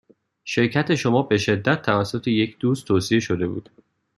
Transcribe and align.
شرکت 0.43 0.95
شما 0.95 1.21
به 1.21 1.37
شدت 1.37 1.81
توسط 1.81 2.27
یک 2.27 2.57
دوست 2.59 2.87
توصیه 2.87 3.19
شده 3.19 3.47
بود. 3.47 3.69